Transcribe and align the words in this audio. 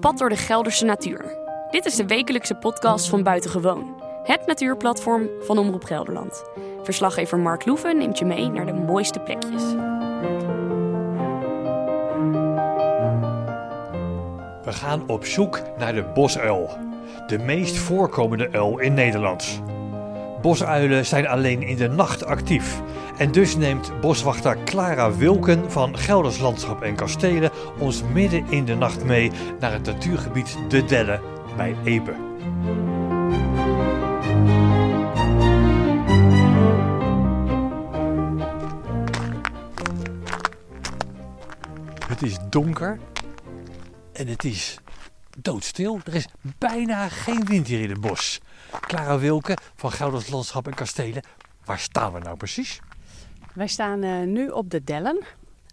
pad 0.00 0.18
door 0.18 0.28
de 0.28 0.36
Gelderse 0.36 0.84
natuur. 0.84 1.38
Dit 1.70 1.86
is 1.86 1.96
de 1.96 2.06
wekelijkse 2.06 2.54
podcast 2.54 3.08
van 3.08 3.22
Buitengewoon, 3.22 4.02
het 4.22 4.46
natuurplatform 4.46 5.28
van 5.40 5.58
Omroep 5.58 5.84
Gelderland. 5.84 6.44
Verslaggever 6.82 7.38
Mark 7.38 7.66
Loeven 7.66 7.98
neemt 7.98 8.18
je 8.18 8.24
mee 8.24 8.48
naar 8.48 8.66
de 8.66 8.72
mooiste 8.72 9.20
plekjes. 9.20 9.62
We 14.64 14.72
gaan 14.72 15.08
op 15.08 15.24
zoek 15.24 15.62
naar 15.78 15.94
de 15.94 16.04
bosuil, 16.14 16.70
de 17.26 17.38
meest 17.38 17.76
voorkomende 17.76 18.48
uil 18.52 18.78
in 18.78 18.94
Nederland. 18.94 19.62
Bosuilen 20.42 21.06
zijn 21.06 21.26
alleen 21.26 21.62
in 21.62 21.76
de 21.76 21.88
nacht 21.88 22.24
actief. 22.24 22.80
En 23.18 23.32
dus 23.32 23.56
neemt 23.56 24.00
boswachter 24.00 24.58
Clara 24.64 25.12
Wilken 25.12 25.70
van 25.70 25.98
Gelders 25.98 26.38
Landschap 26.38 26.82
en 26.82 26.94
Kastelen 26.94 27.50
ons 27.78 28.02
midden 28.02 28.50
in 28.50 28.64
de 28.64 28.74
nacht 28.74 29.04
mee 29.04 29.30
naar 29.60 29.72
het 29.72 29.86
natuurgebied 29.86 30.56
De 30.68 30.84
Delle 30.84 31.20
bij 31.56 31.76
Epe. 31.84 32.14
Het 42.06 42.22
is 42.22 42.36
donker 42.50 42.98
en 44.12 44.26
het 44.26 44.44
is 44.44 44.78
doodstil. 45.38 46.00
Er 46.04 46.14
is 46.14 46.26
bijna 46.58 47.08
geen 47.08 47.44
wind 47.44 47.66
hier 47.66 47.80
in 47.80 47.90
het 47.90 48.00
bos. 48.00 48.40
Clara 48.80 49.18
Wilke 49.18 49.56
van 49.76 49.92
Gelders 49.92 50.28
Landschap 50.28 50.66
en 50.66 50.74
Kastelen. 50.74 51.22
Waar 51.64 51.78
staan 51.78 52.12
we 52.12 52.18
nou 52.18 52.36
precies? 52.36 52.80
Wij 53.54 53.66
staan 53.66 54.04
uh, 54.04 54.26
nu 54.26 54.48
op 54.48 54.70
de 54.70 54.84
Dellen. 54.84 55.24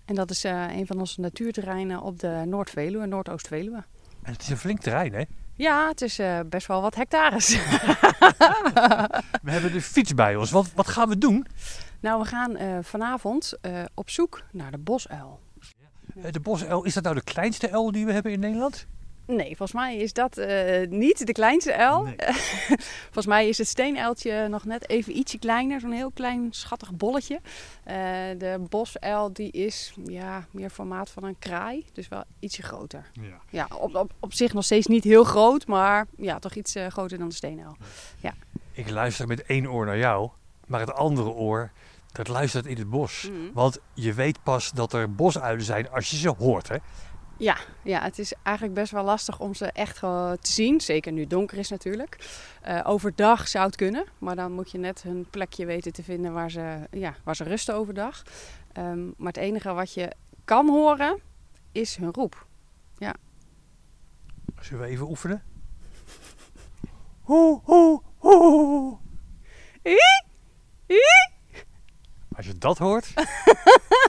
En 0.05 0.15
dat 0.15 0.29
is 0.29 0.45
uh, 0.45 0.75
een 0.75 0.87
van 0.87 0.99
onze 0.99 1.21
natuurterreinen 1.21 2.01
op 2.01 2.19
de 2.19 2.43
Noord-Veluwe, 2.45 3.05
Noordoost-Veluwe. 3.05 3.83
En 4.21 4.31
het 4.31 4.41
is 4.41 4.49
een 4.49 4.57
flink 4.57 4.79
terrein, 4.79 5.13
hè? 5.13 5.23
Ja, 5.53 5.87
het 5.87 6.01
is 6.01 6.19
uh, 6.19 6.39
best 6.45 6.67
wel 6.67 6.81
wat 6.81 6.95
hectares. 6.95 7.47
we 9.43 9.51
hebben 9.51 9.71
de 9.71 9.81
fiets 9.81 10.13
bij 10.13 10.35
ons. 10.35 10.51
Wat, 10.51 10.71
wat 10.73 10.87
gaan 10.87 11.09
we 11.09 11.17
doen? 11.17 11.47
Nou, 11.99 12.21
we 12.21 12.27
gaan 12.27 12.83
vanavond 12.83 13.53
op 13.93 14.09
zoek 14.09 14.43
naar 14.51 14.71
de 14.71 14.77
bosuil. 14.77 15.39
De 16.31 16.39
bosuil, 16.39 16.83
is 16.83 16.93
dat 16.93 17.03
nou 17.03 17.15
de 17.15 17.23
kleinste 17.23 17.71
uil 17.71 17.91
die 17.91 18.05
we 18.05 18.11
hebben 18.11 18.31
in 18.31 18.39
Nederland? 18.39 18.87
Nee, 19.27 19.45
volgens 19.45 19.71
mij 19.71 19.97
is 19.97 20.13
dat 20.13 20.37
uh, 20.37 20.87
niet 20.89 21.25
de 21.25 21.31
kleinste 21.31 21.75
uil. 21.75 22.03
Nee. 22.03 22.15
volgens 23.05 23.25
mij 23.25 23.47
is 23.47 23.57
het 23.57 23.67
steenuiltje 23.67 24.47
nog 24.47 24.65
net 24.65 24.89
even 24.89 25.17
ietsje 25.17 25.39
kleiner. 25.39 25.79
Zo'n 25.79 25.91
heel 25.91 26.11
klein 26.11 26.47
schattig 26.49 26.93
bolletje. 26.93 27.35
Uh, 27.35 27.93
de 28.37 28.65
bosuil 28.69 29.33
die 29.33 29.51
is 29.51 29.93
ja, 30.05 30.45
meer 30.51 30.69
formaat 30.69 31.09
van 31.09 31.23
een 31.23 31.39
kraai. 31.39 31.85
Dus 31.93 32.07
wel 32.07 32.23
ietsje 32.39 32.61
groter. 32.63 33.09
Ja, 33.13 33.39
ja 33.49 33.67
op, 33.77 33.95
op, 33.95 34.11
op 34.19 34.33
zich 34.33 34.53
nog 34.53 34.63
steeds 34.63 34.87
niet 34.87 35.03
heel 35.03 35.23
groot. 35.23 35.67
Maar 35.67 36.07
ja, 36.17 36.39
toch 36.39 36.55
iets 36.55 36.75
uh, 36.75 36.87
groter 36.87 37.17
dan 37.17 37.29
de 37.29 37.35
steenuil. 37.35 37.77
Ja. 38.19 38.33
Ik 38.71 38.89
luister 38.89 39.27
met 39.27 39.43
één 39.43 39.71
oor 39.71 39.85
naar 39.85 39.97
jou. 39.97 40.29
Maar 40.67 40.79
het 40.79 40.93
andere 40.93 41.29
oor 41.29 41.71
dat 42.11 42.27
luistert 42.27 42.65
in 42.65 42.77
het 42.77 42.89
bos. 42.89 43.29
Mm. 43.31 43.51
Want 43.53 43.79
je 43.93 44.13
weet 44.13 44.43
pas 44.43 44.71
dat 44.71 44.93
er 44.93 45.15
bosuilen 45.15 45.65
zijn 45.65 45.89
als 45.89 46.09
je 46.09 46.17
ze 46.17 46.29
hoort, 46.29 46.67
hè? 46.67 46.77
Ja, 47.37 47.57
ja, 47.83 48.01
het 48.01 48.19
is 48.19 48.33
eigenlijk 48.43 48.75
best 48.75 48.91
wel 48.91 49.03
lastig 49.03 49.39
om 49.39 49.53
ze 49.53 49.65
echt 49.65 49.99
te 49.99 50.37
zien. 50.41 50.81
Zeker 50.81 51.11
nu 51.11 51.19
het 51.19 51.29
donker 51.29 51.57
is 51.57 51.69
natuurlijk. 51.69 52.17
Uh, 52.67 52.81
overdag 52.83 53.47
zou 53.47 53.65
het 53.65 53.75
kunnen, 53.75 54.05
maar 54.17 54.35
dan 54.35 54.51
moet 54.51 54.71
je 54.71 54.77
net 54.77 55.03
een 55.05 55.27
plekje 55.29 55.65
weten 55.65 55.93
te 55.93 56.03
vinden 56.03 56.33
waar 56.33 56.51
ze, 56.51 56.87
ja, 56.91 57.15
waar 57.23 57.35
ze 57.35 57.43
rusten 57.43 57.75
overdag. 57.75 58.23
Um, 58.77 59.13
maar 59.17 59.27
het 59.27 59.37
enige 59.37 59.73
wat 59.73 59.93
je 59.93 60.11
kan 60.45 60.69
horen 60.69 61.19
is 61.71 61.95
hun 61.95 62.13
roep. 62.13 62.45
Ja. 62.97 63.15
Zullen 64.59 64.83
we 64.83 64.89
even 64.89 65.09
oefenen? 65.09 65.43
Hoe, 67.21 67.61
hoe, 67.63 68.01
hoe. 68.17 68.97
Als 72.35 72.45
je 72.45 72.57
dat 72.57 72.77
hoort. 72.77 73.13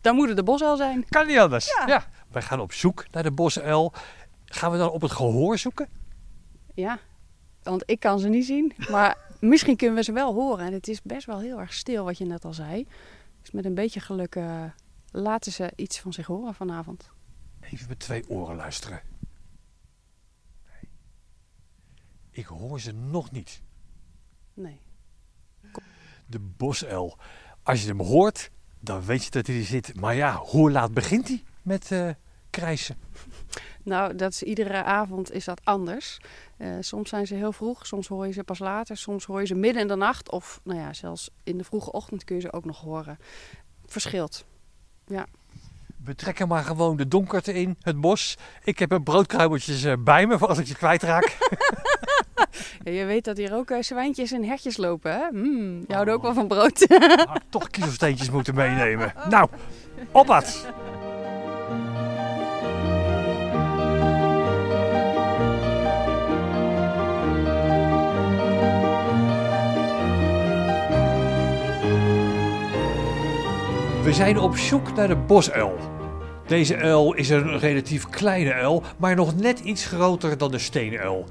dan 0.00 0.14
moet 0.14 0.28
het 0.28 0.36
de 0.36 0.42
bosuil 0.42 0.76
zijn. 0.76 1.08
Kan 1.08 1.26
niet 1.26 1.38
anders. 1.38 1.66
Ja. 1.78 1.86
ja. 1.86 2.06
Wij 2.28 2.42
gaan 2.42 2.60
op 2.60 2.72
zoek 2.72 3.04
naar 3.10 3.22
de 3.22 3.30
bosuil. 3.30 3.92
Gaan 4.44 4.70
we 4.70 4.78
dan 4.78 4.90
op 4.90 5.00
het 5.00 5.10
gehoor 5.10 5.58
zoeken? 5.58 5.88
Ja, 6.74 6.98
want 7.62 7.82
ik 7.86 8.00
kan 8.00 8.18
ze 8.18 8.28
niet 8.28 8.46
zien. 8.46 8.72
Maar 8.90 9.16
misschien 9.40 9.76
kunnen 9.76 9.96
we 9.96 10.02
ze 10.02 10.12
wel 10.12 10.34
horen. 10.34 10.66
En 10.66 10.72
het 10.72 10.88
is 10.88 11.02
best 11.02 11.26
wel 11.26 11.38
heel 11.38 11.60
erg 11.60 11.72
stil, 11.72 12.04
wat 12.04 12.18
je 12.18 12.24
net 12.24 12.44
al 12.44 12.54
zei. 12.54 12.86
Dus 13.40 13.50
met 13.50 13.64
een 13.64 13.74
beetje 13.74 14.00
geluk 14.00 14.34
uh, 14.34 14.64
laten 15.10 15.52
ze 15.52 15.72
iets 15.76 16.00
van 16.00 16.12
zich 16.12 16.26
horen 16.26 16.54
vanavond. 16.54 17.10
Even 17.60 17.88
met 17.88 17.98
twee 17.98 18.28
oren 18.28 18.56
luisteren. 18.56 19.00
Nee. 20.64 20.90
Ik 22.30 22.46
hoor 22.46 22.80
ze 22.80 22.92
nog 22.92 23.30
niet. 23.30 23.62
Nee. 24.54 24.80
De 26.26 26.38
bosuil. 26.38 27.18
Als 27.62 27.82
je 27.82 27.88
hem 27.88 28.00
hoort, 28.00 28.50
dan 28.82 29.04
weet 29.04 29.24
je 29.24 29.30
dat 29.30 29.46
hij 29.46 29.56
er 29.56 29.64
zit. 29.64 30.00
Maar 30.00 30.14
ja, 30.14 30.36
hoe 30.36 30.70
laat 30.70 30.92
begint 30.92 31.28
hij 31.28 31.42
met 31.62 31.90
uh, 31.90 32.10
krijsen? 32.50 32.96
Nou, 33.82 34.16
dat 34.16 34.32
is, 34.32 34.42
iedere 34.42 34.82
avond 34.82 35.32
is 35.32 35.44
dat 35.44 35.60
anders. 35.64 36.18
Uh, 36.58 36.76
soms 36.80 37.08
zijn 37.08 37.26
ze 37.26 37.34
heel 37.34 37.52
vroeg, 37.52 37.86
soms 37.86 38.08
hoor 38.08 38.26
je 38.26 38.32
ze 38.32 38.44
pas 38.44 38.58
later, 38.58 38.96
soms 38.96 39.24
hoor 39.24 39.40
je 39.40 39.46
ze 39.46 39.54
midden 39.54 39.82
in 39.82 39.88
de 39.88 39.96
nacht. 39.96 40.30
Of 40.30 40.60
nou 40.64 40.78
ja, 40.78 40.92
zelfs 40.92 41.30
in 41.44 41.58
de 41.58 41.64
vroege 41.64 41.92
ochtend 41.92 42.24
kun 42.24 42.36
je 42.36 42.42
ze 42.42 42.52
ook 42.52 42.64
nog 42.64 42.80
horen. 42.80 43.18
Verschilt. 43.86 44.44
Ja. 45.06 45.26
We 46.04 46.14
trekken 46.14 46.48
maar 46.48 46.64
gewoon 46.64 46.96
de 46.96 47.08
donkerte 47.08 47.52
in, 47.52 47.76
het 47.80 48.00
bos. 48.00 48.36
Ik 48.64 48.78
heb 48.78 48.90
een 48.90 49.02
broodkruimeltjes 49.02 49.84
uh, 49.84 49.92
bij 49.98 50.26
me 50.26 50.38
voor 50.38 50.48
als 50.48 50.58
ik 50.58 50.66
je 50.66 50.74
kwijtraak. 50.74 51.24
Ja, 52.84 52.92
je 52.92 53.04
weet 53.04 53.24
dat 53.24 53.36
hier 53.36 53.54
ook 53.54 53.70
uh, 53.70 53.82
zwijntjes 53.82 54.32
en 54.32 54.44
hertjes 54.44 54.76
lopen, 54.76 55.12
hè? 55.12 55.22
Mm, 55.32 55.84
je 55.88 55.94
houdt 55.94 56.10
ook 56.10 56.22
wel 56.22 56.34
van 56.34 56.48
brood. 56.48 56.86
nou, 56.88 57.38
toch 57.48 57.70
kiezelsteentjes 57.70 58.30
moeten 58.30 58.54
meenemen. 58.54 59.12
Nou, 59.28 59.48
op 60.10 60.26
wat! 60.26 60.66
We 74.02 74.12
zijn 74.12 74.38
op 74.38 74.56
zoek 74.56 74.94
naar 74.94 75.08
de 75.08 75.16
bosuil. 75.16 75.78
Deze 76.46 76.76
uil 76.76 77.12
is 77.12 77.28
een 77.28 77.58
relatief 77.58 78.08
kleine 78.08 78.52
uil, 78.52 78.82
maar 78.96 79.14
nog 79.14 79.36
net 79.36 79.60
iets 79.60 79.86
groter 79.86 80.38
dan 80.38 80.50
de 80.50 80.58
steenuil. 80.58 81.26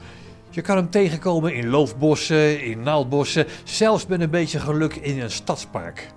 Je 0.54 0.62
kan 0.62 0.78
hem 0.78 0.90
tegenkomen 0.90 1.54
in 1.54 1.68
loofbossen, 1.68 2.64
in 2.64 2.84
naaldbossen, 2.84 3.46
zelfs 3.64 4.06
met 4.06 4.22
een 4.22 4.30
beetje 4.30 4.60
geluk 4.60 4.96
in 4.96 5.22
een 5.22 5.32
stadspark. 5.32 6.08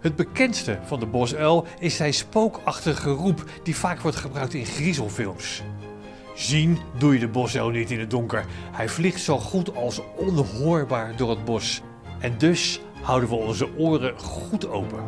Het 0.00 0.16
bekendste 0.16 0.78
van 0.84 1.00
de 1.00 1.06
bosuil 1.06 1.66
is 1.78 1.96
zijn 1.96 2.14
spookachtige 2.14 3.10
roep 3.10 3.44
die 3.62 3.76
vaak 3.76 4.00
wordt 4.00 4.16
gebruikt 4.16 4.54
in 4.54 4.66
griezelfilms. 4.66 5.62
Zien 6.34 6.78
doe 6.98 7.12
je 7.12 7.18
de 7.18 7.28
bosuil 7.28 7.68
niet 7.68 7.90
in 7.90 8.00
het 8.00 8.10
donker. 8.10 8.44
Hij 8.72 8.88
vliegt 8.88 9.20
zo 9.20 9.38
goed 9.38 9.74
als 9.74 10.00
onhoorbaar 10.16 11.16
door 11.16 11.30
het 11.30 11.44
bos. 11.44 11.82
En 12.18 12.38
dus 12.38 12.80
houden 13.02 13.28
we 13.28 13.34
onze 13.34 13.76
oren 13.76 14.18
goed 14.18 14.68
open. 14.68 15.04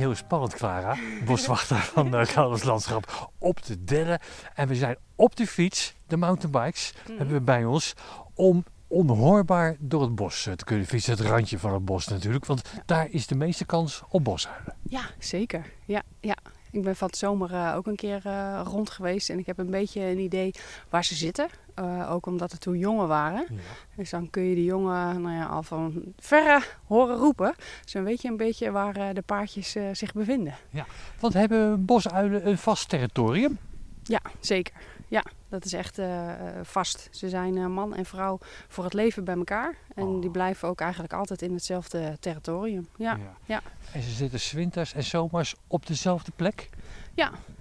Heel 0.00 0.14
spannend, 0.14 0.54
Clara. 0.54 0.96
Boswachter 1.24 1.76
van 1.76 2.14
uh, 2.14 2.24
Gouders 2.24 2.62
Landschap 2.62 3.30
op 3.38 3.62
de 3.66 3.84
derde. 3.84 4.20
En 4.54 4.68
we 4.68 4.74
zijn 4.74 4.96
op 5.16 5.36
de 5.36 5.46
fiets, 5.46 5.94
de 6.06 6.16
mountainbikes, 6.16 6.94
mm. 7.08 7.16
hebben 7.16 7.34
we 7.34 7.42
bij 7.42 7.64
ons, 7.64 7.94
om 8.34 8.64
onhoorbaar 8.88 9.76
door 9.78 10.02
het 10.02 10.14
bos 10.14 10.46
eh, 10.46 10.54
te 10.54 10.64
kunnen 10.64 10.86
fietsen. 10.86 11.12
Het 11.12 11.26
randje 11.26 11.58
van 11.58 11.72
het 11.72 11.84
bos 11.84 12.08
natuurlijk, 12.08 12.46
want 12.46 12.62
daar 12.86 13.08
is 13.10 13.26
de 13.26 13.34
meeste 13.34 13.64
kans 13.64 14.02
op 14.08 14.24
boshuilen. 14.24 14.74
Ja, 14.82 15.02
zeker. 15.18 15.72
Ja, 15.84 16.02
ja. 16.20 16.36
Ik 16.70 16.82
ben 16.82 16.96
van 16.96 17.08
het 17.08 17.16
zomer 17.16 17.52
uh, 17.52 17.72
ook 17.76 17.86
een 17.86 17.96
keer 17.96 18.22
uh, 18.26 18.60
rond 18.64 18.90
geweest 18.90 19.30
en 19.30 19.38
ik 19.38 19.46
heb 19.46 19.58
een 19.58 19.70
beetje 19.70 20.00
een 20.00 20.18
idee 20.18 20.54
waar 20.88 21.04
ze 21.04 21.14
zitten. 21.14 21.48
Uh, 21.78 22.12
ook 22.12 22.26
omdat 22.26 22.52
het 22.52 22.60
toen 22.60 22.78
jongen 22.78 23.08
waren. 23.08 23.46
Ja. 23.50 23.56
Dus 23.96 24.10
dan 24.10 24.30
kun 24.30 24.42
je 24.42 24.54
die 24.54 24.64
jongen 24.64 25.22
nou 25.22 25.36
ja, 25.36 25.44
al 25.46 25.62
van 25.62 26.02
verre 26.18 26.62
horen 26.86 27.16
roepen. 27.16 27.54
Dus 27.82 27.92
dan 27.92 28.04
weet 28.04 28.22
je 28.22 28.28
een 28.28 28.36
beetje 28.36 28.70
waar 28.70 29.14
de 29.14 29.22
paardjes 29.22 29.76
zich 29.92 30.12
bevinden. 30.12 30.54
Ja, 30.70 30.86
want 31.20 31.34
hebben 31.34 31.84
bosuilen 31.84 32.48
een 32.48 32.58
vast 32.58 32.88
territorium? 32.88 33.58
Ja, 34.02 34.20
zeker. 34.40 34.74
Ja, 35.10 35.24
dat 35.48 35.64
is 35.64 35.72
echt 35.72 35.98
uh, 35.98 36.32
vast. 36.62 37.08
Ze 37.10 37.28
zijn 37.28 37.56
uh, 37.56 37.66
man 37.66 37.94
en 37.94 38.04
vrouw 38.04 38.38
voor 38.68 38.84
het 38.84 38.92
leven 38.92 39.24
bij 39.24 39.36
elkaar. 39.36 39.76
En 39.94 40.04
oh. 40.04 40.20
die 40.20 40.30
blijven 40.30 40.68
ook 40.68 40.80
eigenlijk 40.80 41.12
altijd 41.12 41.42
in 41.42 41.52
hetzelfde 41.52 42.16
territorium. 42.20 42.88
Ja, 42.96 43.16
ja. 43.16 43.36
ja. 43.44 43.62
En 43.92 44.02
ze 44.02 44.10
zitten 44.10 44.56
winters 44.56 44.94
en 44.94 45.04
zomers 45.04 45.54
op 45.66 45.86
dezelfde 45.86 46.32
plek? 46.36 46.68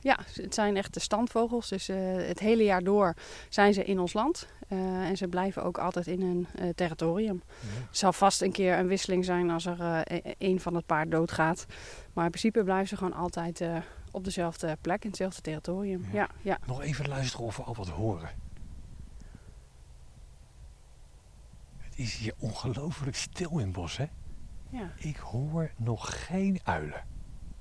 Ja, 0.01 0.19
het 0.34 0.54
zijn 0.54 0.78
echt 0.78 0.94
de 0.94 1.00
standvogels. 1.00 1.69
Dus 1.69 1.90
eh, 1.90 1.98
het 2.16 2.40
hele 2.40 2.63
jaar 2.63 2.84
door 2.84 3.16
zijn 3.50 3.74
ze 3.74 3.84
in 3.84 4.00
ons 4.00 4.13
land. 4.13 4.48
Eh, 4.68 5.07
en 5.07 5.18
ze 5.18 5.28
blijven 5.28 5.63
ook 5.63 5.78
altijd 5.78 6.07
in 6.07 6.22
hun 6.22 6.48
eh, 6.56 6.69
territorium. 6.75 7.44
Het 7.88 7.98
zal 7.98 8.13
vast 8.13 8.42
een 8.42 8.52
keer 8.52 8.78
een 8.78 8.88
wisseling 8.88 9.25
zijn 9.25 9.50
als 9.50 9.66
er 9.66 9.80
eh, 9.80 10.18
e- 10.18 10.34
een 10.38 10.60
van 10.60 10.75
het 10.75 10.86
paar 10.86 11.10
doodgaat. 11.10 11.66
Maar 12.13 12.25
in 12.25 12.31
principe 12.31 12.63
blijven 12.63 12.88
ze 12.88 12.98
gewoon 12.98 13.13
altijd 13.13 13.62
eh, 13.62 13.75
op 14.19 14.25
dezelfde 14.25 14.77
plek, 14.81 15.04
in 15.04 15.10
hetzelfde 15.10 15.42
territorium. 15.42 16.01
Ja. 16.04 16.10
Ja, 16.13 16.30
ja. 16.42 16.57
Nog 16.66 16.81
even 16.81 17.07
luisteren 17.07 17.45
of 17.45 17.57
we 17.57 17.63
al 17.63 17.75
wat 17.75 17.89
horen. 17.89 18.30
Het 21.77 21.98
is 21.98 22.16
hier 22.16 22.33
ongelooflijk 22.39 23.16
stil 23.16 23.51
in 23.51 23.57
het 23.66 23.71
bos, 23.71 23.98
hè? 23.98 24.06
ja. 24.69 24.92
Ik 24.98 25.18
hoor 25.18 25.71
nog 25.77 26.25
geen 26.27 26.60
uilen. 26.63 27.04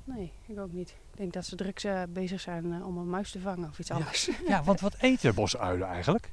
Nee, 0.04 0.32
ik 0.46 0.58
ook 0.58 0.72
niet. 0.72 0.88
Ik 0.88 1.16
denk 1.16 1.32
dat 1.32 1.44
ze 1.46 1.56
druk 1.56 1.82
eh, 1.82 2.02
bezig 2.08 2.40
zijn 2.40 2.72
eh, 2.72 2.86
om 2.86 2.96
een 2.98 3.10
muis 3.10 3.30
te 3.30 3.40
vangen 3.40 3.68
of 3.68 3.78
iets 3.78 3.88
Ja. 3.88 3.94
anders. 3.94 4.30
Ja, 4.46 4.62
want 4.62 4.80
wat 4.80 4.94
eten 5.10 5.34
bosuilen 5.34 5.88
eigenlijk? 5.88 6.30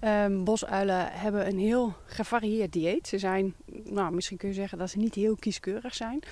Ehm, 0.00 0.44
bosuilen 0.44 1.12
hebben 1.12 1.46
een 1.46 1.58
heel 1.58 1.94
gevarieerd 2.04 2.72
dieet. 2.72 3.08
Ze 3.08 3.18
zijn, 3.18 3.54
nou, 3.84 4.12
misschien 4.12 4.36
kun 4.36 4.48
je 4.48 4.54
zeggen 4.54 4.78
dat 4.78 4.90
ze 4.90 4.98
niet 4.98 5.14
heel 5.14 5.36
kieskeurig 5.36 5.94
zijn. 5.94 6.22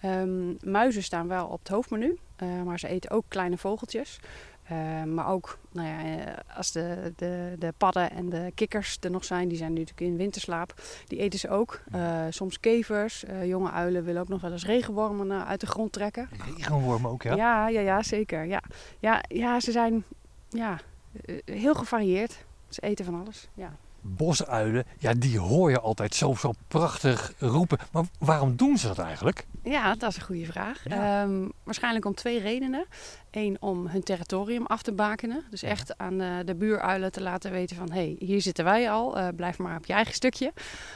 Ehm, 0.00 0.70
muizen 0.70 1.02
staan 1.02 1.28
wel 1.28 1.46
op 1.46 1.58
het 1.58 1.68
hoofdmenu, 1.68 2.18
eh, 2.36 2.62
maar 2.62 2.78
ze 2.78 2.88
eten 2.88 3.10
ook 3.10 3.24
kleine 3.28 3.58
vogeltjes. 3.58 4.20
Ehm, 4.68 5.14
maar 5.14 5.28
ook, 5.28 5.58
nou 5.72 5.88
ja, 5.88 6.04
eh, 6.04 6.56
als 6.56 6.72
de, 6.72 7.12
de, 7.16 7.54
de 7.58 7.72
padden 7.76 8.10
en 8.10 8.28
de 8.28 8.52
kikkers 8.54 8.96
er 9.00 9.10
nog 9.10 9.24
zijn, 9.24 9.48
die 9.48 9.58
zijn 9.58 9.72
nu 9.72 9.78
natuurlijk 9.78 10.10
in 10.10 10.16
winterslaap, 10.16 10.74
die 11.06 11.18
eten 11.18 11.38
ze 11.38 11.48
ook. 11.48 11.82
Eh, 11.92 12.24
soms 12.30 12.60
kevers, 12.60 13.24
jonge 13.44 13.70
uilen 13.70 14.04
willen 14.04 14.22
ook 14.22 14.28
nog 14.28 14.40
wel 14.40 14.52
eens 14.52 14.66
regenwormen 14.66 15.46
uit 15.46 15.60
de 15.60 15.66
grond 15.66 15.92
trekken. 15.92 16.28
Regenwormen 16.56 17.10
ook, 17.10 17.22
ja? 17.22 17.34
Ja, 17.34 17.68
ja, 17.68 17.80
ja, 17.80 18.02
zeker. 18.02 18.44
Ja. 18.44 18.62
Ja, 18.98 19.24
ja, 19.28 19.60
ze 19.60 19.72
zijn 19.72 20.04
ja, 20.48 20.78
heel 21.44 21.74
gevarieerd. 21.74 22.45
Ze 22.68 22.80
eten 22.80 23.04
van 23.04 23.20
alles. 23.20 23.48
Ja. 23.54 23.76
Bosuilen, 24.00 24.84
ja, 24.98 25.12
die 25.14 25.38
hoor 25.38 25.70
je 25.70 25.80
altijd 25.80 26.14
zo, 26.14 26.34
zo 26.34 26.52
prachtig 26.68 27.32
roepen. 27.38 27.78
Maar 27.92 28.04
waarom 28.18 28.56
doen 28.56 28.78
ze 28.78 28.86
dat 28.86 28.98
eigenlijk? 28.98 29.46
ja, 29.62 29.94
dat 29.94 30.10
is 30.10 30.16
een 30.16 30.22
goede 30.22 30.46
vraag. 30.46 30.82
Ja. 30.84 31.22
Ehm, 31.22 31.48
waarschijnlijk 31.64 32.04
om 32.04 32.14
twee 32.14 32.40
redenen. 32.40 32.86
Eén, 33.30 33.56
om 33.60 33.86
hun 33.86 34.02
territorium 34.02 34.66
af 34.66 34.82
te 34.82 34.92
bakenen. 34.92 35.44
Dus 35.50 35.60
Ja. 35.60 35.68
echt 35.68 35.98
aan 35.98 36.18
de, 36.18 36.42
de 36.44 36.54
buuruilen 36.54 37.12
te 37.12 37.22
laten 37.22 37.50
weten 37.50 37.76
van... 37.76 37.90
hé, 37.90 37.94
hey, 38.00 38.16
hier 38.18 38.40
zitten 38.40 38.64
wij 38.64 38.90
al, 38.90 39.18
eh, 39.18 39.28
blijf 39.36 39.58
maar 39.58 39.76
op 39.76 39.86
je 39.86 39.92
eigen 39.92 40.14
stukje. 40.14 40.52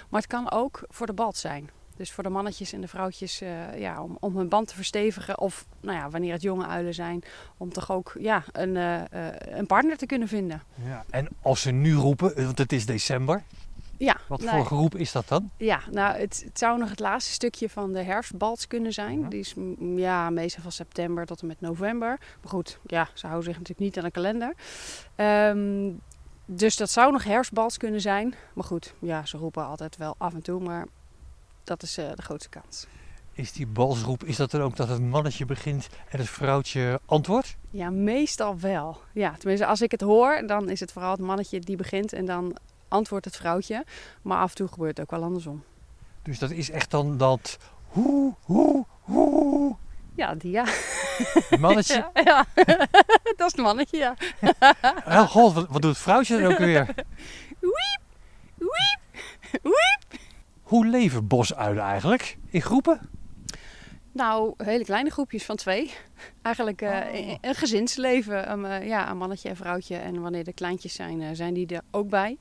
Maar 0.09 0.21
het 0.21 0.31
kan 0.31 0.51
ook 0.51 0.83
voor 0.89 1.07
de 1.07 1.13
bald 1.13 1.37
zijn. 1.37 1.71
Dus 2.00 2.12
voor 2.12 2.23
de 2.23 2.31
mannetjes 2.31 2.73
en 2.73 2.81
de 2.81 2.88
vrouwtjes 2.88 3.41
eh, 3.41 3.79
ja, 3.79 4.02
om, 4.02 4.17
om 4.20 4.37
hun 4.37 4.49
band 4.49 4.69
te 4.69 4.75
verstevigen. 4.75 5.38
Of 5.38 5.67
nou 5.81 5.97
ja, 5.97 6.11
wanneer 6.11 6.32
het 6.32 6.43
jonge 6.43 6.67
uilen 6.67 6.94
zijn, 6.94 7.23
om 7.56 7.73
toch 7.73 7.93
ook 7.93 8.14
ja, 8.19 8.44
een, 8.52 8.76
eh, 8.76 9.29
eh, 9.29 9.35
een 9.58 9.67
partner 9.67 9.97
te 9.97 10.06
kunnen 10.06 10.29
vinden. 10.29 10.62
Ja. 10.85 11.05
En 11.11 11.29
als 11.43 11.61
ze 11.61 11.70
nu 11.70 11.94
roepen, 11.94 12.44
want 12.44 12.58
het 12.58 12.73
is 12.73 12.87
december, 12.87 13.43
Ja, 13.97 14.17
wat 14.29 14.41
nou, 14.43 14.56
voor 14.56 14.67
geroep 14.67 14.97
is 14.97 15.12
dat 15.12 15.29
dan? 15.29 15.50
Ja, 15.56 15.81
nou, 15.91 16.19
het, 16.19 16.43
het 16.44 16.58
zou 16.58 16.79
nog 16.79 16.91
het 16.91 17.00
laatste 17.00 17.32
stukje 17.32 17.69
van 17.69 17.93
de 17.93 18.02
herfstbalts 18.02 18.67
kunnen 18.67 18.93
zijn. 18.93 19.19
Mhm. 19.19 19.29
Die 19.29 19.41
is 19.41 19.55
mm, 19.55 19.99
ja, 19.99 20.31
meestal 20.31 20.62
van 20.62 20.73
september 20.73 21.26
tot 21.26 21.41
en 21.41 21.47
met 21.47 21.61
november. 21.61 22.19
Maar 22.19 22.50
goed, 22.50 22.79
ja, 22.87 23.08
ze 23.14 23.26
houden 23.26 23.52
zich 23.52 23.58
natuurlijk 23.58 23.87
niet 23.87 23.99
aan 23.99 24.05
de 24.05 24.11
kalender. 24.11 24.55
Ehm, 25.14 25.91
dus 26.44 26.76
dat 26.76 26.91
zou 26.91 27.12
nog 27.12 27.25
herfstbalts 27.25 27.76
kunnen 27.76 28.00
zijn. 28.00 28.35
Maar 28.52 28.64
goed, 28.64 28.94
ja, 28.99 29.26
ze 29.26 29.37
roepen 29.37 29.67
altijd 29.67 29.97
wel 29.97 30.14
af 30.19 30.35
en 30.35 30.43
toe, 30.43 30.61
maar 30.61 30.87
dat 31.71 31.83
is 31.83 31.99
eh, 31.99 32.11
de 32.15 32.23
grootste 32.23 32.49
kans. 32.49 32.87
Is 33.33 33.53
die 33.53 33.67
balsroep, 33.67 34.25
is 34.25 34.37
dat 34.37 34.51
dan 34.51 34.61
ook 34.61 34.77
dat 34.77 34.89
het 34.89 35.01
mannetje 35.01 35.45
begint 35.45 35.89
en 36.09 36.19
het 36.19 36.29
vrouwtje 36.29 37.01
antwoordt? 37.07 37.57
Ja, 37.71 37.91
meestal 37.91 38.59
wel. 38.59 39.01
Ja, 39.13 39.35
tenminste, 39.39 39.67
als 39.67 39.81
ik 39.81 39.91
het 39.91 40.01
hoor, 40.01 40.43
dan 40.47 40.69
is 40.69 40.81
het 40.81 40.93
vooral 40.93 41.11
het 41.11 41.21
mannetje 41.21 41.61
die 41.61 41.77
begint 41.77 42.13
en 42.13 42.25
dan 42.25 42.57
antwoordt 42.89 43.25
het 43.25 43.37
vrouwtje. 43.37 43.85
Maar 44.23 44.39
af 44.39 44.51
en 44.51 44.57
toe 44.57 44.69
gebeurt 44.69 44.97
het 44.97 45.01
ook 45.01 45.19
wel 45.19 45.29
andersom. 45.29 45.65
Dus 46.23 46.39
dat 46.39 46.51
is 46.51 46.71
echt 46.71 46.91
dan 46.91 47.17
dat 47.17 47.59
hoe, 47.87 48.35
hoe, 48.41 48.87
hoe. 49.01 49.77
Ja, 50.15 50.35
die 50.35 50.51
ja. 50.51 50.65
Mannetje. 51.59 52.11
Ja, 52.15 52.23
ja. 52.25 52.47
dat 53.37 53.47
is 53.47 53.53
het 53.53 53.57
mannetje, 53.57 53.97
ja. 53.97 54.17
Oh 55.07 55.29
god, 55.29 55.53
wat, 55.53 55.67
wat 55.69 55.83
doet 55.83 55.91
het 55.91 56.01
vrouwtje 56.01 56.41
dan 56.41 56.53
ook 56.53 56.59
weer? 56.59 56.87
Wiep, 57.61 58.01
wiep. 59.63 60.00
Hoe 60.71 60.87
leven 60.87 61.27
bosuilen 61.27 61.83
eigenlijk? 61.85 62.37
In 62.51 62.63
groepen? 62.63 63.01
Nou, 64.13 64.55
hele 64.57 64.85
kleine 64.85 65.11
groepjes 65.11 65.45
van 65.45 65.57
twee. 65.57 65.93
Eigenlijk 66.43 66.81
Oh. 66.81 66.99
een 67.41 67.55
gezinsleven. 67.55 68.53
Um, 68.53 68.65
eh, 68.65 68.87
ja, 68.87 69.11
een 69.11 69.17
mannetje 69.17 69.49
en 69.49 69.57
vrouwtje. 69.57 69.97
En 69.97 70.21
wanneer 70.21 70.45
de 70.45 70.53
kleintjes 70.53 70.95
zijn, 70.95 71.23
eh, 71.23 71.29
zijn 71.33 71.55
die 71.55 71.67
er 71.67 71.83
ook 71.91 72.09
bij. 72.09 72.39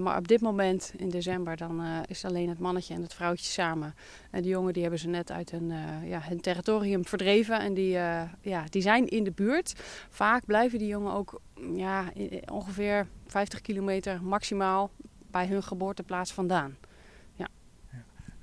Maar 0.00 0.16
op 0.16 0.28
dit 0.28 0.40
moment, 0.40 0.92
in 0.96 1.08
december, 1.08 1.56
dan 1.56 1.82
is 2.06 2.24
alleen 2.24 2.48
het 2.48 2.58
mannetje 2.58 2.94
en 2.94 3.02
het 3.02 3.14
vrouwtje 3.14 3.50
samen. 3.50 3.94
En 4.30 4.42
die 4.42 4.50
jongen 4.50 4.72
die 4.72 4.82
hebben 4.82 5.00
ze 5.00 5.08
net 5.08 5.30
uit 5.30 5.50
hun, 5.50 5.72
ja, 6.04 6.20
hun 6.22 6.40
territorium 6.40 7.04
verdreven. 7.06 7.60
En 7.60 7.74
die, 7.74 7.90
ja, 8.40 8.64
die 8.68 8.82
zijn 8.82 9.08
in 9.08 9.24
de 9.24 9.32
buurt. 9.32 9.72
Vaak 10.08 10.44
blijven 10.44 10.78
die 10.78 10.88
jongen 10.88 11.12
ook 11.12 11.40
mm, 11.56 11.76
ja, 11.76 12.04
ongeveer 12.52 13.06
50 13.26 13.60
kilometer 13.60 14.22
maximaal 14.22 14.90
bij 15.30 15.46
hun 15.46 15.62
geboorteplaats 15.62 16.32
vandaan. 16.32 16.76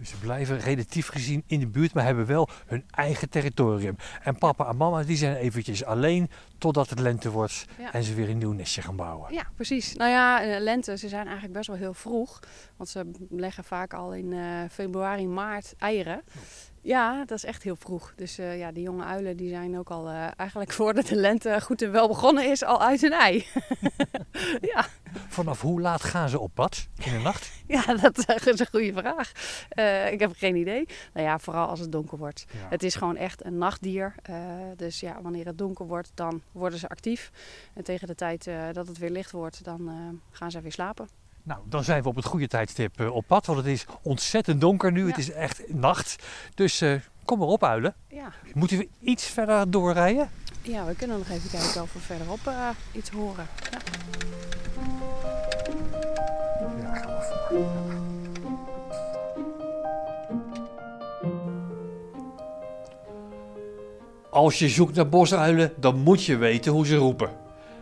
Dus 0.01 0.09
ze 0.09 0.17
blijven 0.17 0.59
relatief 0.59 1.07
gezien 1.07 1.43
in 1.47 1.59
de 1.59 1.67
buurt, 1.67 1.93
maar 1.93 2.03
hebben 2.03 2.25
wel 2.25 2.49
hun 2.65 2.83
eigen 2.91 3.29
territorium. 3.29 3.95
En 4.23 4.37
papa 4.37 4.67
en 4.69 4.77
mama 4.77 5.03
die 5.03 5.17
zijn 5.17 5.35
eventjes 5.35 5.83
alleen 5.83 6.29
totdat 6.57 6.89
het 6.89 6.99
lente 6.99 7.29
wordt 7.31 7.65
Ja. 7.79 7.93
en 7.93 8.03
ze 8.03 8.13
weer 8.13 8.29
een 8.29 8.37
nieuw 8.37 8.51
nestje 8.51 8.81
gaan 8.81 8.95
bouwen. 8.95 9.33
Ja, 9.33 9.43
precies. 9.55 9.93
Nou 9.95 10.11
ja, 10.11 10.43
eh, 10.43 10.61
lente, 10.61 10.97
ze 10.97 11.07
zijn 11.07 11.23
eigenlijk 11.25 11.53
best 11.53 11.67
wel 11.67 11.77
heel 11.77 11.93
vroeg. 11.93 12.39
Want 12.77 12.89
ze 12.89 13.11
leggen 13.29 13.63
vaak 13.63 13.93
al 13.93 14.13
in 14.13 14.33
eh, 14.33 14.39
februari, 14.71 15.27
maart 15.27 15.73
eieren. 15.77 16.21
Ja, 16.83 17.25
dat 17.25 17.37
is 17.37 17.43
echt 17.43 17.63
heel 17.63 17.75
vroeg. 17.75 18.13
Dus 18.15 18.37
eh, 18.37 18.57
ja, 18.57 18.71
die 18.71 18.83
jonge 18.83 19.03
uilen 19.03 19.37
die 19.37 19.49
zijn 19.49 19.77
ook 19.77 19.89
al 19.89 20.09
eh, 20.09 20.27
eigenlijk 20.35 20.71
voordat 20.81 21.05
de 21.05 21.15
lente 21.15 21.61
goed 21.61 21.81
en 21.81 21.91
wel 21.91 22.07
begonnen 22.07 22.49
is, 22.51 22.63
al 22.63 22.81
uit 22.81 23.01
hun 23.01 23.11
ei. 23.11 23.45
ja. 24.73 24.85
Vanaf 25.27 25.61
hoe 25.61 25.81
laat 25.81 26.03
gaan 26.03 26.29
ze 26.29 26.39
op 26.39 26.51
pad 26.53 26.87
in 27.03 27.11
de 27.11 27.19
nacht? 27.19 27.51
ja, 27.67 27.95
dat 27.95 28.17
is 28.17 28.59
een 28.59 28.67
goede 28.71 28.93
vraag. 28.93 29.31
Eh, 29.69 30.11
ik 30.11 30.19
heb 30.19 30.31
geen 30.35 30.55
idee. 30.55 30.87
Nou 31.13 31.25
ja, 31.25 31.39
vooral 31.39 31.67
als 31.67 31.79
het 31.79 31.91
donker 31.91 32.17
wordt. 32.17 32.45
Ja. 32.51 32.67
Het 32.69 32.83
is 32.83 32.95
gewoon 32.95 33.17
echt 33.17 33.45
een 33.45 33.57
nachtdier. 33.57 34.15
Dus 34.75 34.99
ja, 34.99 35.21
wanneer 35.21 35.45
het 35.45 35.57
donker 35.57 35.87
wordt, 35.87 36.11
dan 36.13 36.41
worden 36.51 36.79
ze 36.79 36.89
actief. 36.89 37.31
En 37.73 37.83
tegen 37.83 38.07
de 38.07 38.15
tijd 38.15 38.49
dat 38.71 38.87
het 38.87 38.97
weer 38.97 39.09
licht 39.09 39.31
wordt, 39.31 39.63
dan 39.63 40.21
gaan 40.31 40.51
ze 40.51 40.61
weer 40.61 40.71
slapen. 40.71 41.20
Nou, 41.43 41.59
dan 41.65 41.83
zijn 41.83 42.03
we 42.03 42.09
op 42.09 42.15
het 42.15 42.25
goede 42.25 42.47
tijdstip 42.47 42.99
eh, 42.99 43.15
op 43.15 43.27
pad, 43.27 43.45
want 43.45 43.57
het 43.57 43.67
is 43.67 43.85
ontzettend 44.01 44.61
donker 44.61 44.91
nu. 44.91 45.01
Ja. 45.01 45.07
Het 45.07 45.17
is 45.17 45.31
echt 45.31 45.73
nacht. 45.73 46.23
Dus 46.55 46.81
eh, 46.81 46.93
kom 47.25 47.39
maar 47.39 47.47
op, 47.47 47.63
uilen. 47.63 47.95
Ja. 48.07 48.31
Moeten 48.53 48.77
we 48.77 48.87
iets 48.99 49.25
verder 49.25 49.71
doorrijden? 49.71 50.29
Ja, 50.61 50.85
we 50.85 50.95
kunnen 50.95 51.17
nog 51.17 51.29
even 51.29 51.49
kijken 51.49 51.81
of 51.81 51.93
we 51.93 51.99
verderop 51.99 52.47
eh, 52.47 52.69
iets 52.91 53.09
horen. 53.09 53.47
Ja. 53.71 53.77
Ja, 56.81 56.95
gaan 56.95 57.17
we 57.17 57.45
voor. 57.49 58.09
Als 64.29 64.59
je 64.59 64.69
zoekt 64.69 64.95
naar 64.95 65.09
bosuilen, 65.09 65.73
dan 65.77 65.97
moet 65.97 66.23
je 66.23 66.37
weten 66.37 66.71
hoe 66.71 66.85
ze 66.85 66.95
roepen. 66.95 67.29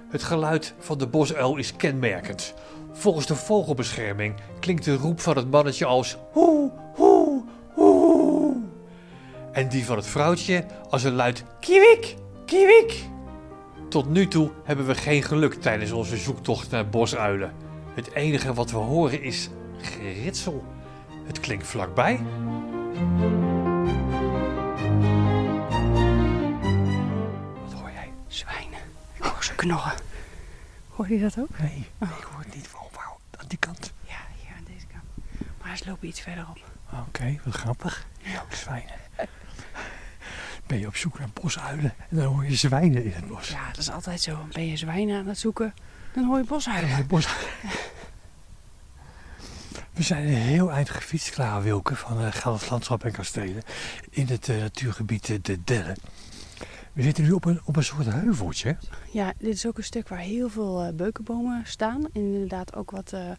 Het 0.09 0.23
geluid 0.23 0.73
van 0.79 0.97
de 0.97 1.07
bosuil 1.07 1.55
is 1.55 1.75
kenmerkend. 1.75 2.53
Volgens 2.91 3.25
de 3.25 3.35
vogelbescherming 3.35 4.35
klinkt 4.59 4.85
de 4.85 4.95
roep 4.95 5.19
van 5.19 5.35
het 5.35 5.51
mannetje 5.51 5.85
als 5.85 6.17
hoe, 6.31 6.71
hoe, 6.95 7.43
hoe. 7.73 8.55
En 9.51 9.69
die 9.69 9.85
van 9.85 9.95
het 9.95 10.07
vrouwtje 10.07 10.65
als 10.89 11.03
een 11.03 11.13
luid 11.13 11.43
kiewik, 11.59 12.15
kiewik. 12.45 13.03
Tot 13.89 14.09
nu 14.09 14.27
toe 14.27 14.49
hebben 14.63 14.85
we 14.85 14.95
geen 14.95 15.23
geluk 15.23 15.53
tijdens 15.53 15.91
onze 15.91 16.17
zoektocht 16.17 16.71
naar 16.71 16.89
bosuilen. 16.89 17.53
Het 17.93 18.13
enige 18.13 18.53
wat 18.53 18.71
we 18.71 18.77
horen 18.77 19.21
is 19.21 19.49
geritsel. 19.77 20.63
Het 21.25 21.39
klinkt 21.39 21.67
vlakbij. 21.67 22.19
Wat 27.63 27.79
hoor 27.79 27.91
jij? 27.93 28.11
Zwijnen. 28.27 28.79
Ik 29.13 29.23
hoor 29.23 29.43
ze 29.43 29.55
knorren. 29.55 30.08
Hoor 30.99 31.11
je 31.11 31.19
dat 31.19 31.39
ook? 31.39 31.59
Nee, 31.59 31.87
ik 31.99 32.07
hoor 32.31 32.39
het 32.39 32.55
niet 32.55 32.67
van 32.67 32.81
waar, 32.93 33.11
aan 33.37 33.47
die 33.47 33.57
kant. 33.57 33.93
Ja, 34.07 34.17
hier 34.41 34.55
aan 34.57 34.63
deze 34.73 34.85
kant. 34.85 35.03
Maar 35.61 35.77
ze 35.77 35.83
lopen 35.87 36.07
iets 36.07 36.21
verderop. 36.21 36.59
Oké, 37.07 37.39
wat 37.45 37.55
grappig. 37.55 38.07
Ja, 38.21 38.41
ook 38.41 38.53
zwijnen. 38.53 38.95
Ben 40.67 40.79
je 40.79 40.87
op 40.87 40.95
zoek 40.95 41.19
naar 41.19 41.29
bosuilen 41.41 41.93
en 42.09 42.17
dan 42.17 42.25
hoor 42.25 42.45
je 42.45 42.55
zwijnen 42.55 43.03
in 43.03 43.11
het 43.11 43.27
bos. 43.27 43.49
Ja, 43.49 43.67
dat 43.67 43.77
is 43.77 43.91
altijd 43.91 44.21
zo. 44.21 44.47
Ben 44.51 44.65
je 44.67 44.77
zwijnen 44.77 45.19
aan 45.19 45.27
het 45.27 45.37
zoeken, 45.37 45.73
dan 46.13 46.25
hoor 46.25 46.37
je 46.37 46.43
boshuilen. 46.43 46.89
Ja, 46.89 47.03
bos. 47.03 47.27
We 49.91 50.03
zijn 50.03 50.27
een 50.27 50.33
heel 50.33 50.71
eind 50.71 50.89
gefietst, 50.89 51.29
Clara 51.29 51.61
Wilke 51.61 51.95
van 51.95 52.21
uh, 52.25 52.59
Landschap 52.69 53.03
en 53.03 53.11
Kastelen. 53.11 53.63
In 54.09 54.27
het 54.27 54.49
eh, 54.49 54.57
natuurgebied 54.57 55.29
eh, 55.29 55.37
De 55.41 55.63
Dellen. 55.63 55.97
We 56.99 57.05
zitten 57.05 57.23
nu 57.23 57.31
op 57.31 57.45
een, 57.45 57.61
op 57.63 57.75
een 57.75 57.83
soort 57.83 58.05
heuveltje. 58.05 58.77
Ja, 59.11 59.33
dit 59.37 59.53
is 59.53 59.67
ook 59.67 59.77
een 59.77 59.83
stuk 59.83 60.07
waar 60.07 60.19
heel 60.19 60.49
veel 60.49 60.85
uh, 60.85 60.93
beukenbomen 60.93 61.61
staan. 61.65 62.05
En 62.05 62.21
inderdaad 62.21 62.75
ook 62.75 62.91
wat 62.91 63.11
uh, 63.13 63.29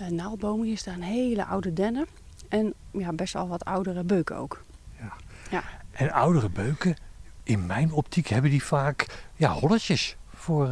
uh, 0.00 0.08
naaldbomen. 0.08 0.66
Hier 0.66 0.78
staan 0.78 1.00
hele 1.00 1.44
oude 1.44 1.72
dennen. 1.72 2.06
En 2.48 2.74
ja, 2.90 3.12
best 3.12 3.32
wel 3.32 3.48
wat 3.48 3.64
oudere 3.64 4.04
beuken 4.04 4.36
ook. 4.36 4.62
Ja. 4.98 5.12
Ja. 5.50 5.62
En 5.90 6.10
oudere 6.10 6.48
beuken, 6.48 6.96
in 7.42 7.66
mijn 7.66 7.92
optiek, 7.92 8.26
hebben 8.26 8.50
die 8.50 8.64
vaak 8.64 9.28
ja, 9.36 9.52
holletjes 9.52 10.16
voor, 10.34 10.70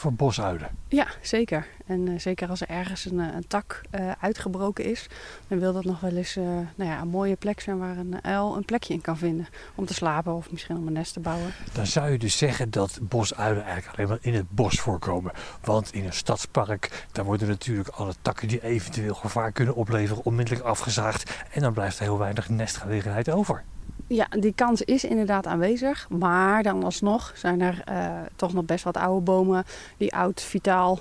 voor 0.00 0.12
bosuilen. 0.12 0.68
Ja, 0.88 1.06
zeker. 1.22 1.66
En 1.86 2.06
uh, 2.06 2.18
zeker 2.18 2.48
als 2.48 2.60
er 2.60 2.68
ergens 2.68 3.04
een, 3.04 3.18
een 3.18 3.46
tak 3.46 3.80
uh, 3.90 4.10
uitgebroken 4.20 4.84
is, 4.84 5.06
dan 5.48 5.58
wil 5.58 5.72
dat 5.72 5.84
nog 5.84 6.00
wel 6.00 6.16
eens 6.16 6.34
nou 6.74 6.90
ja, 6.90 7.00
een 7.00 7.08
mooie 7.08 7.36
plek 7.36 7.60
zijn 7.60 7.78
waar 7.78 7.96
een 7.96 8.24
uil 8.24 8.56
een 8.56 8.64
plekje 8.64 8.94
in 8.94 9.00
kan 9.00 9.18
vinden. 9.18 9.48
Om 9.74 9.86
te 9.86 9.94
slapen 9.94 10.34
of 10.34 10.50
misschien 10.50 10.76
om 10.76 10.86
een 10.86 10.92
nest 10.92 11.12
te 11.12 11.20
bouwen. 11.20 11.52
Dan 11.72 11.86
zou 11.86 12.10
je 12.10 12.18
dus 12.18 12.38
zeggen 12.38 12.70
dat 12.70 12.98
bosuilen 13.02 13.64
eigenlijk 13.64 13.98
alleen 13.98 14.08
maar 14.08 14.18
in 14.20 14.34
het 14.34 14.50
bos 14.50 14.80
voorkomen. 14.80 15.32
Want 15.60 15.92
in 15.92 16.04
een 16.04 16.12
stadspark, 16.12 17.06
daar 17.12 17.24
worden 17.24 17.48
natuurlijk 17.48 17.88
alle 17.88 18.14
takken 18.22 18.48
die 18.48 18.62
eventueel 18.62 19.14
gevaar 19.14 19.52
kunnen 19.52 19.74
opleveren 19.74 20.24
onmiddellijk 20.24 20.64
afgezaagd. 20.66 21.44
En 21.52 21.60
dan 21.60 21.72
blijft 21.72 21.98
er 21.98 22.04
heel 22.04 22.18
weinig 22.18 22.48
nestgelegenheid 22.48 23.30
over. 23.30 23.64
Ja, 24.12 24.26
die 24.28 24.52
kans 24.52 24.82
is 24.82 25.04
inderdaad 25.04 25.46
aanwezig. 25.46 26.08
Maar 26.08 26.62
dan 26.62 26.84
alsnog 26.84 27.32
zijn 27.34 27.60
er 27.60 27.82
uh, 27.88 28.20
toch 28.36 28.52
nog 28.52 28.64
best 28.64 28.84
wat 28.84 28.96
oude 28.96 29.20
bomen 29.20 29.64
die 29.96 30.14
oud, 30.14 30.40
vitaal. 30.42 31.00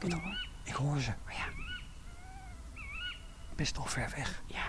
Ik, 0.00 0.14
ik 0.64 0.74
hoor 0.74 1.00
ze. 1.00 1.10
Oh, 1.10 1.32
ja. 1.32 1.44
Best 3.56 3.76
nog 3.76 3.90
ver 3.90 4.12
weg. 4.16 4.42
Ja. 4.46 4.62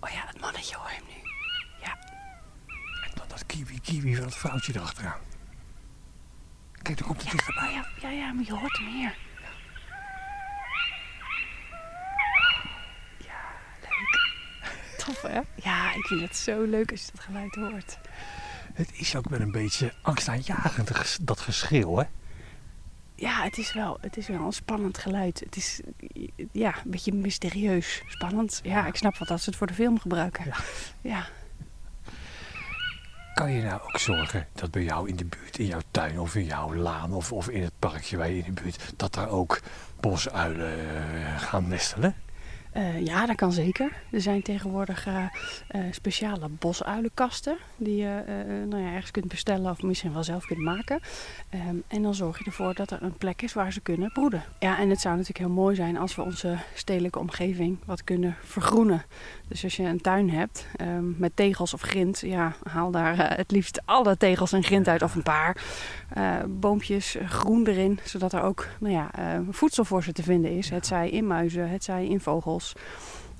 Oh 0.00 0.10
ja, 0.10 0.22
het 0.26 0.40
mannetje 0.40 0.76
hoor 0.76 0.88
hem 0.88 1.04
nu. 1.06 1.30
Ja. 1.80 1.98
En 3.04 3.10
dan 3.14 3.28
dat 3.28 3.46
kiwi-kiwi 3.46 4.14
van 4.14 4.24
het 4.24 4.34
vrouwtje 4.34 4.72
erachteraan. 4.74 5.20
Kijk, 6.82 6.98
daar 6.98 7.06
komt 7.06 7.20
het 7.22 7.30
ja, 7.30 7.36
dichterbij. 7.36 7.72
Ja, 7.72 7.86
ja, 8.00 8.08
ja, 8.08 8.32
maar 8.32 8.44
je 8.44 8.52
hoort 8.54 8.78
hem 8.78 8.86
hier. 8.86 9.16
Tof, 15.04 15.22
hè? 15.22 15.40
Ja, 15.54 15.94
ik 15.94 16.06
vind 16.06 16.20
het 16.20 16.36
zo 16.36 16.62
leuk 16.62 16.90
als 16.90 17.00
je 17.00 17.10
dat 17.14 17.20
geluid 17.20 17.54
hoort. 17.54 17.98
Het 18.74 18.90
is 18.92 19.16
ook 19.16 19.28
wel 19.28 19.40
een 19.40 19.52
beetje 19.52 19.92
angstaanjagend, 20.02 21.18
dat 21.20 21.40
geschreeuw, 21.40 21.96
hè? 21.96 22.04
Ja, 23.14 23.42
het 23.42 23.58
is, 23.58 23.72
wel, 23.72 23.98
het 24.00 24.16
is 24.16 24.28
wel 24.28 24.40
een 24.40 24.52
spannend 24.52 24.98
geluid. 24.98 25.40
Het 25.40 25.56
is 25.56 25.80
ja, 26.52 26.74
een 26.76 26.90
beetje 26.90 27.12
mysterieus. 27.12 28.02
Spannend. 28.06 28.60
Ja, 28.62 28.86
ik 28.86 28.96
snap 28.96 29.18
wat 29.18 29.28
dat 29.28 29.40
ze 29.40 29.48
het 29.50 29.58
voor 29.58 29.66
de 29.66 29.74
film 29.74 30.00
gebruiken. 30.00 30.44
Ja. 30.44 30.56
ja. 31.00 31.26
Kan 33.34 33.52
je 33.52 33.62
nou 33.62 33.80
ook 33.82 33.98
zorgen 33.98 34.46
dat 34.52 34.70
bij 34.70 34.82
jou 34.82 35.08
in 35.08 35.16
de 35.16 35.24
buurt, 35.24 35.58
in 35.58 35.66
jouw 35.66 35.80
tuin 35.90 36.20
of 36.20 36.34
in 36.34 36.44
jouw 36.44 36.74
laan 36.74 37.12
of, 37.12 37.32
of 37.32 37.48
in 37.48 37.62
het 37.62 37.72
parkje 37.78 38.16
waar 38.16 38.30
je 38.30 38.42
in 38.42 38.54
de 38.54 38.62
buurt, 38.62 38.92
dat 38.96 39.14
daar 39.14 39.28
ook 39.28 39.60
bosuilen 40.00 40.78
uh, 40.78 41.40
gaan 41.40 41.68
nestelen? 41.68 42.14
Uh, 42.76 43.04
ja, 43.04 43.26
dat 43.26 43.36
kan 43.36 43.52
zeker. 43.52 43.92
Er 44.10 44.20
zijn 44.20 44.42
tegenwoordig 44.42 45.06
uh, 45.06 45.14
uh, 45.14 45.82
speciale 45.90 46.48
bosuilenkasten 46.48 47.56
die 47.76 47.96
je 47.96 48.22
nou 48.68 48.82
ja, 48.82 48.92
ergens 48.92 49.10
kunt 49.10 49.28
bestellen 49.28 49.70
of 49.70 49.82
misschien 49.82 50.12
wel 50.12 50.24
zelf 50.24 50.46
kunt 50.46 50.60
maken. 50.60 51.00
Um, 51.68 51.82
en 51.88 52.02
dan 52.02 52.14
zorg 52.14 52.38
je 52.38 52.44
ervoor 52.44 52.74
dat 52.74 52.90
er 52.90 53.02
een 53.02 53.16
plek 53.16 53.42
is 53.42 53.52
waar 53.52 53.72
ze 53.72 53.80
kunnen 53.80 54.12
broeden. 54.12 54.42
Ja, 54.58 54.78
en 54.78 54.90
het 54.90 55.00
zou 55.00 55.16
natuurlijk 55.16 55.46
heel 55.46 55.54
mooi 55.54 55.74
zijn 55.74 55.96
als 55.96 56.14
we 56.14 56.22
onze 56.22 56.56
stedelijke 56.74 57.18
omgeving 57.18 57.78
wat 57.84 58.04
kunnen 58.04 58.36
vergroenen. 58.42 59.02
Dus 59.48 59.64
als 59.64 59.76
je 59.76 59.82
een 59.82 60.00
tuin 60.00 60.30
hebt 60.30 60.66
um, 60.80 61.14
met 61.18 61.36
tegels 61.36 61.74
of 61.74 61.80
grind, 61.80 62.20
ja, 62.20 62.54
haal 62.62 62.90
daar 62.90 63.36
het 63.36 63.50
liefst 63.50 63.82
alle 63.84 64.16
tegels 64.16 64.52
en 64.52 64.62
grind 64.62 64.88
uit 64.88 65.02
of 65.02 65.14
een 65.14 65.22
paar. 65.22 65.62
boompjes 66.48 67.16
groen 67.26 67.66
erin, 67.66 67.98
zodat 68.04 68.32
er 68.32 68.42
ook 68.42 68.66
nou 68.78 68.94
ja, 68.94 69.10
voedsel 69.50 69.84
voor 69.84 70.02
ze 70.02 70.12
te 70.12 70.22
vinden 70.22 70.56
is. 70.56 70.70
Het 70.70 70.86
zij 70.86 71.10
in 71.10 71.26
muizen, 71.26 71.68
het 71.68 71.84
zij 71.84 72.06
in 72.06 72.20
vogels. 72.20 72.63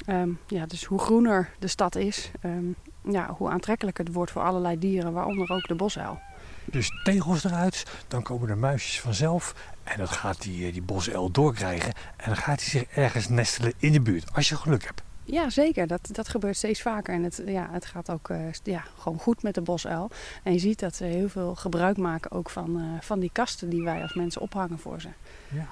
Um, 0.09 0.39
ja, 0.47 0.67
dus 0.67 0.85
hoe 0.85 0.99
groener 0.99 1.51
de 1.59 1.69
stad 1.69 1.97
is, 1.97 2.31
um, 2.45 2.75
ja, 3.11 3.35
hoe 3.37 3.51
aantrekkelijker 3.51 4.05
het 4.05 4.15
wordt 4.15 4.31
voor 4.31 4.43
allerlei 4.43 4.79
dieren, 4.79 5.13
waaronder 5.13 5.51
ook 5.51 5.69
de 5.69 5.75
bosuil. 5.75 6.19
Dus 6.65 6.91
tegels 7.05 7.45
eruit, 7.45 7.85
dan 8.09 8.23
komen 8.23 8.49
de 8.49 8.55
muisjes 8.55 9.01
vanzelf 9.01 9.55
en 9.85 9.99
dat 9.99 10.11
gaat 10.11 10.43
die, 10.43 10.73
die 10.73 10.83
bosuil 10.83 11.31
doorkrijgen. 11.31 11.93
En 12.17 12.27
dan 12.27 12.37
gaat 12.37 12.61
hij 12.61 12.69
zich 12.69 12.85
ergens 12.85 13.29
nestelen 13.29 13.73
in 13.77 13.93
de 13.93 14.01
buurt, 14.01 14.35
als 14.35 14.49
je 14.49 14.57
geluk 14.57 14.85
hebt. 14.85 15.03
Ja, 15.25 15.51
zeker. 15.51 15.87
Dat, 15.87 16.09
dat 16.13 16.29
gebeurt 16.29 16.57
steeds 16.57 16.83
vaker. 16.83 17.15
En 17.15 17.23
het, 17.23 17.43
ja, 17.47 17.69
het 17.71 17.87
gaat 17.87 18.11
ook 18.11 18.29
uh, 18.29 18.39
ja, 18.63 18.85
gewoon 18.99 19.19
goed 19.19 19.43
met 19.43 19.55
de 19.55 19.61
bosuil. 19.61 20.11
En 20.43 20.53
je 20.53 20.59
ziet 20.59 20.81
dat 20.81 20.97
ze 20.97 21.05
heel 21.05 21.29
veel 21.29 21.55
gebruik 21.55 21.97
maken 21.97 22.31
ook 22.31 22.51
van, 22.51 22.81
uh, 22.81 23.01
van 23.01 23.21
die 23.21 23.31
kasten 23.33 23.69
die 23.69 23.83
wij 23.83 24.03
als 24.03 24.15
mensen 24.15 24.41
ophangen 24.41 24.79
voor 24.79 25.01
ze. 25.01 25.09
Ja. 25.49 25.67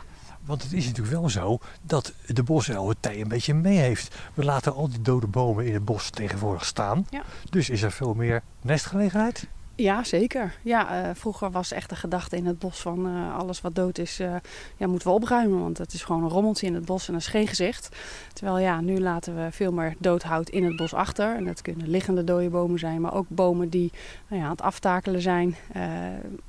Want 0.44 0.62
het 0.62 0.72
is 0.72 0.86
natuurlijk 0.86 1.14
wel 1.14 1.28
zo 1.28 1.58
dat 1.82 2.12
de 2.26 2.42
bosuil 2.42 2.88
het 2.88 2.96
tij 3.00 3.20
een 3.20 3.28
beetje 3.28 3.54
mee 3.54 3.78
heeft. 3.78 4.16
We 4.34 4.44
laten 4.44 4.74
al 4.74 4.88
die 4.88 5.02
dode 5.02 5.26
bomen 5.26 5.66
in 5.66 5.74
het 5.74 5.84
bos 5.84 6.10
tegenwoordig 6.10 6.64
staan. 6.64 7.06
Ja. 7.10 7.22
Dus 7.50 7.70
is 7.70 7.82
er 7.82 7.92
veel 7.92 8.14
meer 8.14 8.42
nestgelegenheid? 8.60 9.46
Ja, 9.82 10.04
zeker. 10.04 10.54
Ja, 10.62 11.08
uh, 11.08 11.14
vroeger 11.14 11.50
was 11.50 11.72
echt 11.72 11.88
de 11.88 11.96
gedachte 11.96 12.36
in 12.36 12.46
het 12.46 12.58
bos 12.58 12.80
van 12.80 13.06
uh, 13.06 13.36
alles 13.38 13.60
wat 13.60 13.74
dood 13.74 13.98
is, 13.98 14.20
uh, 14.20 14.34
ja, 14.76 14.86
moeten 14.86 15.08
we 15.08 15.14
opruimen. 15.14 15.60
Want 15.60 15.78
het 15.78 15.92
is 15.92 16.02
gewoon 16.02 16.22
een 16.22 16.28
rommeltje 16.28 16.66
in 16.66 16.74
het 16.74 16.84
bos 16.84 17.06
en 17.06 17.12
dat 17.12 17.22
is 17.22 17.28
geen 17.28 17.46
gezicht. 17.46 17.96
Terwijl 18.32 18.58
ja, 18.58 18.80
nu 18.80 19.00
laten 19.00 19.36
we 19.36 19.52
veel 19.52 19.72
meer 19.72 19.94
doodhout 19.98 20.48
in 20.48 20.64
het 20.64 20.76
bos 20.76 20.94
achter. 20.94 21.36
En 21.36 21.44
dat 21.44 21.62
kunnen 21.62 21.88
liggende 21.88 22.24
dode 22.24 22.48
bomen 22.48 22.78
zijn, 22.78 23.00
maar 23.00 23.14
ook 23.14 23.26
bomen 23.28 23.68
die 23.68 23.92
nou 24.28 24.40
ja, 24.40 24.46
aan 24.46 24.52
het 24.52 24.62
aftakelen 24.62 25.22
zijn. 25.22 25.56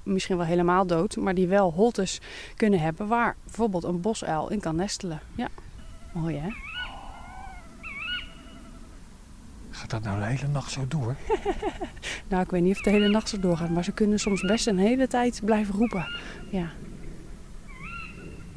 misschien 0.04 0.38
wel 0.38 0.46
helemaal 0.46 0.86
dood, 0.88 1.16
maar 1.16 1.34
die 1.36 1.48
wel 1.48 1.72
holtes 1.72 2.22
kunnen 2.56 2.80
hebben 2.80 3.08
waar 3.08 3.36
bijvoorbeeld 3.44 3.84
een 3.84 4.02
bosuil 4.02 4.50
in 4.50 4.60
kan 4.60 4.76
nestelen. 4.76 5.20
Ja, 5.36 5.48
mooi 6.14 6.38
hè? 6.38 6.63
Gaat 9.84 9.92
dat 9.92 10.04
nou 10.04 10.20
de 10.20 10.26
hele 10.26 10.48
nacht 10.48 10.72
zo 10.72 10.88
door? 10.88 11.16
nou, 12.30 12.44
ik 12.44 12.52
weet 12.52 12.62
niet 12.62 12.72
of 12.72 12.76
het 12.76 12.86
de 12.86 12.92
hele 12.92 13.08
nacht 13.08 13.30
zo 13.30 13.40
doorgaat, 13.40 13.70
maar 13.70 13.84
ze 13.84 13.92
kunnen 13.92 14.20
soms 14.20 14.42
best 14.42 14.68
een 14.68 14.78
hele 14.78 15.08
tijd 15.08 15.42
blijven 15.46 15.76
roepen. 15.76 16.06
Ja. 16.50 16.70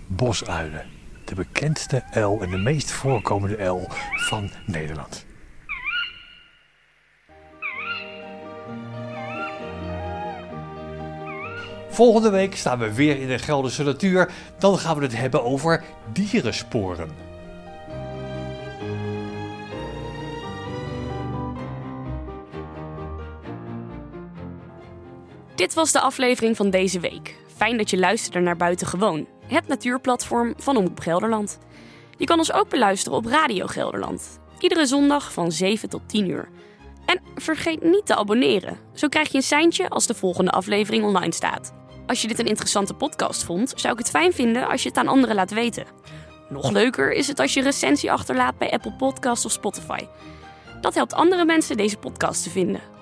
Bosuilen. 0.06 0.84
De 1.24 1.34
bekendste 1.34 2.02
uil 2.10 2.42
en 2.42 2.50
de 2.50 2.56
meest 2.56 2.90
voorkomende 2.90 3.58
uil 3.58 3.86
van 4.14 4.50
Nederland. 4.66 5.26
Volgende 11.88 12.30
week 12.30 12.56
staan 12.56 12.78
we 12.78 12.94
weer 12.94 13.20
in 13.20 13.28
de 13.28 13.38
Gelderse 13.38 13.82
natuur. 13.82 14.30
Dan 14.58 14.78
gaan 14.78 14.96
we 14.96 15.02
het 15.02 15.16
hebben 15.16 15.44
over 15.44 15.84
dierensporen. 16.12 17.35
Dit 25.56 25.74
was 25.74 25.92
de 25.92 26.00
aflevering 26.00 26.56
van 26.56 26.70
deze 26.70 27.00
week. 27.00 27.36
Fijn 27.56 27.76
dat 27.76 27.90
je 27.90 27.98
luisterde 27.98 28.40
naar 28.40 28.56
Buitengewoon, 28.56 29.26
het 29.46 29.66
natuurplatform 29.66 30.54
van 30.56 30.76
Omroep 30.76 31.00
Gelderland. 31.00 31.58
Je 32.16 32.24
kan 32.24 32.38
ons 32.38 32.52
ook 32.52 32.68
beluisteren 32.68 33.18
op 33.18 33.26
Radio 33.26 33.66
Gelderland. 33.66 34.40
Iedere 34.58 34.86
zondag 34.86 35.32
van 35.32 35.52
7 35.52 35.88
tot 35.88 36.08
10 36.08 36.28
uur. 36.28 36.48
En 37.06 37.20
vergeet 37.34 37.82
niet 37.82 38.06
te 38.06 38.16
abonneren. 38.16 38.78
Zo 38.94 39.08
krijg 39.08 39.28
je 39.30 39.36
een 39.36 39.42
seintje 39.42 39.88
als 39.88 40.06
de 40.06 40.14
volgende 40.14 40.50
aflevering 40.50 41.04
online 41.04 41.32
staat. 41.32 41.74
Als 42.06 42.22
je 42.22 42.28
dit 42.28 42.38
een 42.38 42.46
interessante 42.46 42.94
podcast 42.94 43.44
vond, 43.44 43.72
zou 43.76 43.92
ik 43.92 43.98
het 43.98 44.10
fijn 44.10 44.32
vinden 44.32 44.68
als 44.68 44.82
je 44.82 44.88
het 44.88 44.98
aan 44.98 45.08
anderen 45.08 45.34
laat 45.34 45.50
weten. 45.50 45.86
Nog 46.48 46.70
leuker 46.70 47.12
is 47.12 47.28
het 47.28 47.40
als 47.40 47.54
je 47.54 47.62
recensie 47.62 48.12
achterlaat 48.12 48.58
bij 48.58 48.70
Apple 48.70 48.92
Podcasts 48.92 49.44
of 49.44 49.52
Spotify. 49.52 50.06
Dat 50.80 50.94
helpt 50.94 51.14
andere 51.14 51.44
mensen 51.44 51.76
deze 51.76 51.96
podcast 51.96 52.42
te 52.42 52.50
vinden. 52.50 52.95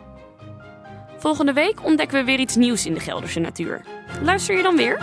Volgende 1.24 1.52
week 1.52 1.84
ontdekken 1.84 2.18
we 2.18 2.24
weer 2.24 2.38
iets 2.38 2.56
nieuws 2.56 2.86
in 2.86 2.94
de 2.94 3.00
Gelderse 3.00 3.40
natuur. 3.40 3.80
Luister 4.22 4.56
je 4.56 4.62
dan 4.62 4.76
weer? 4.76 4.98